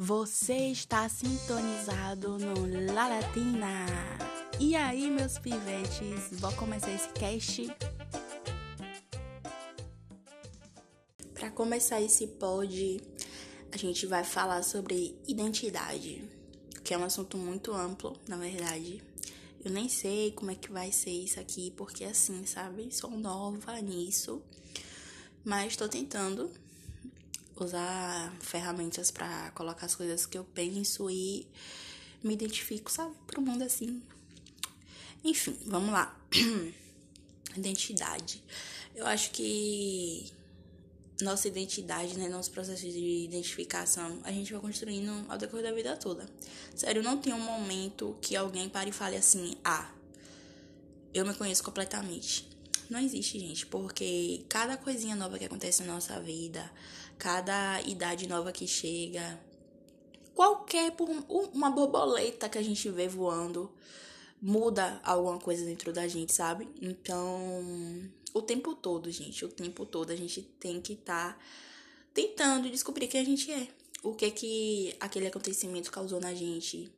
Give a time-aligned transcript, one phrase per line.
[0.00, 3.84] Você está sintonizado no La Latina.
[4.60, 7.66] E aí, meus pivetes, vou começar esse cast.
[11.34, 13.00] Para começar esse pod,
[13.72, 16.22] a gente vai falar sobre identidade,
[16.84, 19.02] que é um assunto muito amplo, na verdade.
[19.64, 22.88] Eu nem sei como é que vai ser isso aqui, porque assim, sabe?
[22.94, 24.40] Sou nova nisso,
[25.44, 26.48] mas estou tentando
[27.64, 31.46] usar ferramentas para colocar as coisas que eu penso e
[32.22, 33.14] me identifico, sabe?
[33.26, 34.02] Pro mundo assim.
[35.24, 36.16] Enfim, vamos lá.
[37.56, 38.42] identidade.
[38.94, 40.32] Eu acho que
[41.20, 45.96] nossa identidade, né, nosso processo de identificação, a gente vai construindo ao decorrer da vida
[45.96, 46.26] toda.
[46.74, 49.90] Sério, não tem um momento que alguém pare e fale assim: "Ah,
[51.12, 52.48] eu me conheço completamente".
[52.88, 56.70] Não existe, gente, porque cada coisinha nova que acontece na nossa vida,
[57.18, 59.40] cada idade nova que chega,
[60.34, 60.94] qualquer
[61.28, 63.70] uma borboleta que a gente vê voando,
[64.40, 66.68] muda alguma coisa dentro da gente, sabe?
[66.80, 71.40] Então, o tempo todo, gente, o tempo todo a gente tem que estar tá
[72.14, 73.68] tentando descobrir quem a gente é.
[74.02, 76.88] O que que aquele acontecimento causou na gente,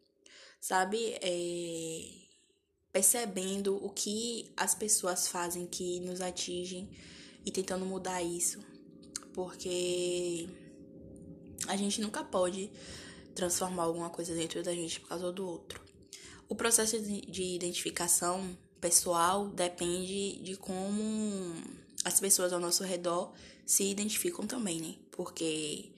[0.60, 1.16] sabe?
[1.22, 2.20] É
[2.92, 6.90] percebendo o que as pessoas fazem que nos atingem
[7.46, 8.60] e tentando mudar isso.
[9.32, 10.48] Porque
[11.66, 12.70] a gente nunca pode
[13.34, 15.80] transformar alguma coisa dentro da gente por causa do outro.
[16.48, 21.54] O processo de identificação pessoal depende de como
[22.04, 23.32] as pessoas ao nosso redor
[23.64, 24.94] se identificam também, né?
[25.10, 25.92] Porque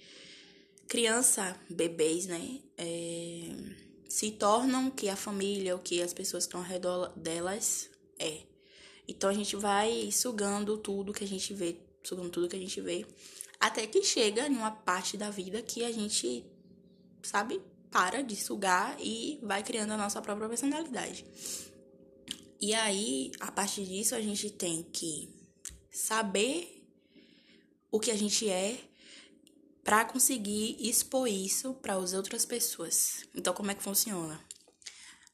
[0.88, 2.60] criança, bebês, né?
[2.76, 7.88] É se tornam que a família, o que as pessoas que estão ao redor delas
[8.18, 8.42] é.
[9.08, 12.80] Então a gente vai sugando tudo que a gente vê, sugando tudo que a gente
[12.80, 13.06] vê,
[13.60, 16.44] até que chega em uma parte da vida que a gente,
[17.22, 21.24] sabe, para de sugar e vai criando a nossa própria personalidade.
[22.60, 25.28] E aí, a partir disso, a gente tem que
[25.90, 26.86] saber
[27.90, 28.78] o que a gente é
[29.84, 33.24] para conseguir expor isso para as outras pessoas.
[33.34, 34.40] Então, como é que funciona?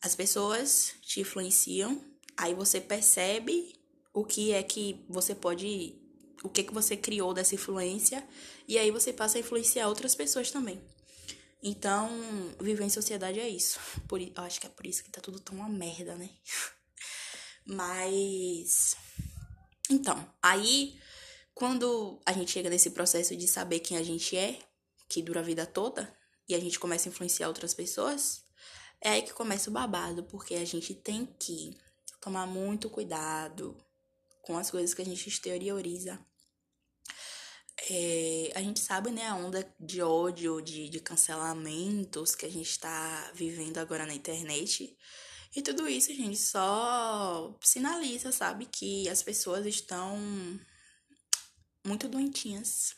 [0.01, 2.03] As pessoas te influenciam,
[2.37, 3.75] aí você percebe
[4.13, 5.98] o que é que você pode,
[6.43, 8.27] o que que você criou dessa influência,
[8.67, 10.81] e aí você passa a influenciar outras pessoas também.
[11.63, 12.09] Então,
[12.61, 13.81] viver em sociedade é isso.
[14.07, 16.31] Por, acho que é por isso que tá tudo tão uma merda, né?
[17.67, 18.97] Mas.
[19.91, 20.99] Então, aí
[21.59, 24.61] quando a gente chega nesse processo de saber quem a gente é,
[25.09, 26.17] que dura a vida toda,
[26.49, 28.45] e a gente começa a influenciar outras pessoas,
[29.01, 31.77] é aí que começa o babado, porque a gente tem que
[32.21, 33.77] tomar muito cuidado
[34.41, 36.25] com as coisas que a gente exterioriza.
[37.91, 42.71] É, a gente sabe, né, a onda de ódio, de, de cancelamentos que a gente
[42.71, 44.97] está vivendo agora na internet.
[45.55, 50.19] E tudo isso, gente, só sinaliza, sabe, que as pessoas estão
[51.87, 52.95] muito doentinhas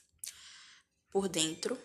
[1.11, 1.79] por dentro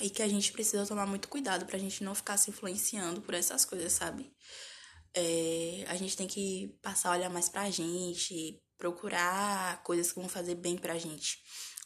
[0.00, 3.34] e que a gente precisa tomar muito cuidado pra gente não ficar se influenciando por
[3.34, 4.32] essas coisas, sabe?
[5.14, 10.28] É, a gente tem que passar a olhar mais pra gente, procurar coisas que vão
[10.28, 11.38] fazer bem pra gente.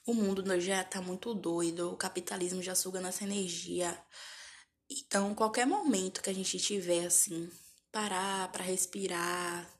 [0.06, 3.96] O mundo já tá muito doido, o capitalismo já suga nossa energia.
[4.90, 7.50] Então, qualquer momento que a gente tiver assim,
[7.92, 9.70] parar para respirar,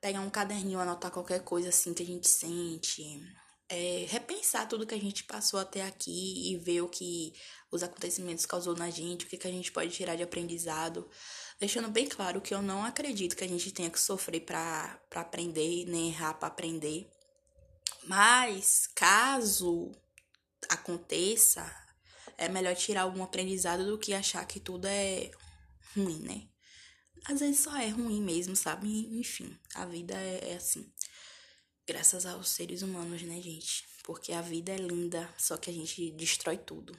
[0.00, 3.20] pegar um caderninho, anotar qualquer coisa assim que a gente sente,
[3.68, 7.32] é, repensar tudo que a gente passou até aqui e ver o que
[7.70, 11.08] os acontecimentos causou na gente, o que, que a gente pode tirar de aprendizado,
[11.58, 15.86] deixando bem claro que eu não acredito que a gente tenha que sofrer para aprender,
[15.86, 17.10] nem errar para aprender.
[18.04, 19.92] Mas caso
[20.68, 21.64] aconteça,
[22.36, 25.30] é melhor tirar algum aprendizado do que achar que tudo é
[25.94, 26.48] ruim, né?
[27.24, 28.88] Às vezes só é ruim mesmo, sabe?
[29.18, 30.92] Enfim, a vida é, é assim.
[31.86, 33.84] Graças aos seres humanos, né, gente?
[34.02, 36.98] Porque a vida é linda, só que a gente destrói tudo.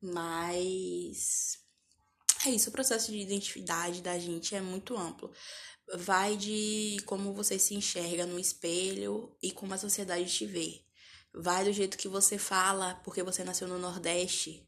[0.00, 1.58] Mas
[2.46, 5.32] é isso, o processo de identidade da gente é muito amplo.
[5.94, 10.82] Vai de como você se enxerga no espelho e como a sociedade te vê.
[11.32, 14.66] Vai do jeito que você fala, porque você nasceu no Nordeste,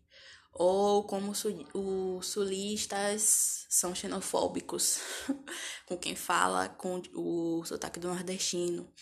[0.53, 4.99] ou como os sulistas são xenofóbicos
[5.87, 8.93] com quem fala com o sotaque do nordestino.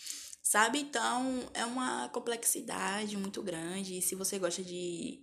[0.43, 0.79] Sabe?
[0.79, 3.97] Então, é uma complexidade muito grande.
[3.97, 5.21] E se você gosta de,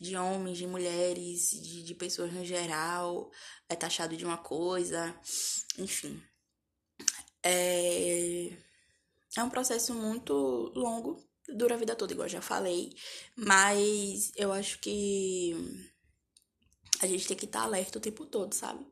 [0.00, 3.30] de homens, de mulheres, de, de pessoas no geral,
[3.68, 5.14] é taxado de uma coisa.
[5.78, 6.20] Enfim.
[7.44, 8.50] É,
[9.36, 10.32] é um processo muito
[10.74, 12.94] longo dura a vida toda, igual já falei.
[13.36, 15.54] Mas eu acho que
[17.02, 18.86] a gente tem que estar alerta o tempo todo, sabe?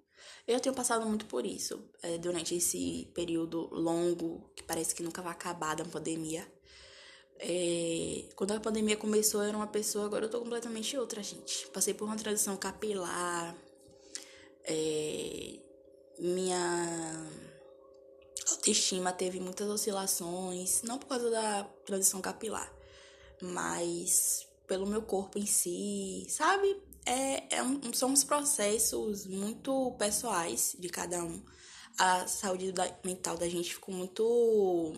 [0.47, 5.23] Eu tenho passado muito por isso é, durante esse período longo, que parece que nunca
[5.23, 6.47] vai acabar da pandemia.
[7.39, 11.67] É, quando a pandemia começou, eu era uma pessoa, agora eu tô completamente outra, gente.
[11.69, 13.57] Passei por uma transição capilar.
[14.65, 15.59] É,
[16.19, 17.27] minha
[18.53, 22.73] autoestima teve muitas oscilações, não por causa da transição capilar,
[23.41, 26.81] mas pelo meu corpo em si, sabe?
[27.05, 31.45] É, é um, são uns processos muito pessoais de cada um.
[31.99, 34.95] A saúde da, mental da gente ficou muito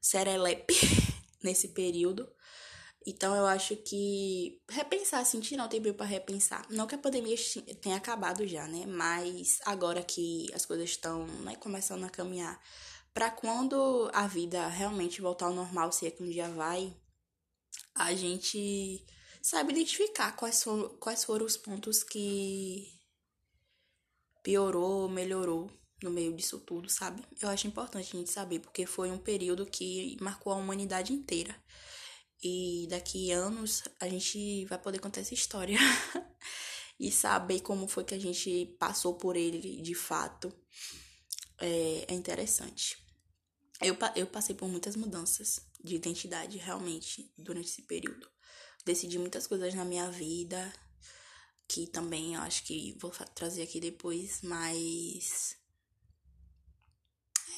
[0.00, 0.74] serelepe
[1.42, 2.28] nesse período.
[3.06, 6.66] Então eu acho que repensar, sentir não tem tempo para repensar.
[6.70, 7.34] Não que a pandemia
[7.80, 8.84] tenha acabado já, né?
[8.86, 12.60] Mas agora que as coisas estão né, começando a caminhar
[13.12, 16.94] para quando a vida realmente voltar ao normal, se é que um dia vai,
[17.94, 19.04] a gente
[19.42, 22.86] sabe identificar quais foram, quais foram os pontos que
[24.42, 25.70] piorou, melhorou
[26.02, 27.22] no meio disso tudo, sabe?
[27.40, 31.54] Eu acho importante a gente saber, porque foi um período que marcou a humanidade inteira.
[32.42, 35.78] E daqui anos a gente vai poder contar essa história
[36.98, 40.52] e saber como foi que a gente passou por ele de fato.
[41.58, 42.96] É, é interessante.
[43.80, 48.28] Eu, eu passei por muitas mudanças de identidade realmente durante esse período.
[48.84, 50.72] Decidi muitas coisas na minha vida,
[51.68, 55.56] que também eu acho que vou trazer aqui depois, mas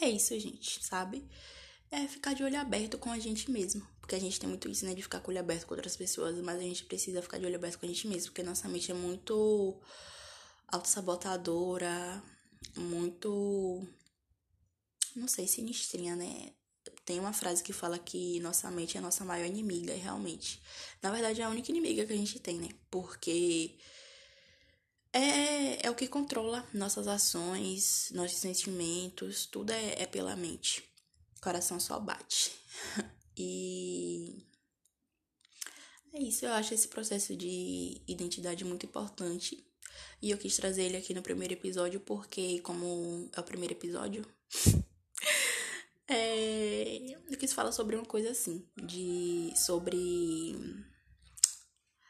[0.00, 1.28] é isso, gente, sabe?
[1.90, 3.86] É ficar de olho aberto com a gente mesmo.
[4.02, 4.94] Porque a gente tem muito isso, né?
[4.94, 6.36] De ficar com o olho aberto com outras pessoas.
[6.42, 8.30] Mas a gente precisa ficar de olho aberto com a gente mesmo.
[8.30, 9.80] Porque nossa mente é muito
[10.66, 12.22] autossabotadora.
[12.76, 13.86] Muito.
[15.14, 16.52] Não sei, sinistrinha, né?
[17.04, 20.60] Tem uma frase que fala que nossa mente é a nossa maior inimiga, e realmente.
[21.00, 22.68] Na verdade, é a única inimiga que a gente tem, né?
[22.90, 23.78] Porque
[25.12, 30.82] é, é o que controla nossas ações, nossos sentimentos, tudo é, é pela mente.
[31.36, 32.52] O coração só bate.
[33.36, 34.46] e
[36.14, 39.66] é isso, eu acho esse processo de identidade muito importante.
[40.20, 44.24] E eu quis trazer ele aqui no primeiro episódio porque, como é o primeiro episódio,
[46.06, 50.54] é, eu quis falar sobre uma coisa assim, de sobre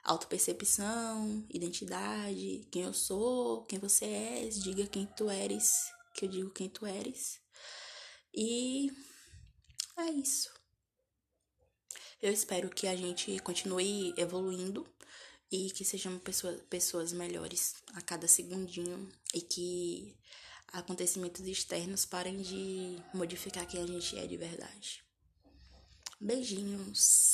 [0.05, 6.51] autopercepção, identidade, quem eu sou, quem você é, diga quem tu eres, que eu digo
[6.51, 7.41] quem tu eres.
[8.35, 8.91] E
[9.97, 10.62] é isso.
[12.23, 14.87] Eu espero que a gente continue evoluindo
[15.51, 20.15] e que sejamos pessoas, pessoas melhores a cada segundinho e que
[20.69, 25.03] acontecimentos externos parem de modificar quem a gente é de verdade.
[26.21, 27.31] Beijinhos.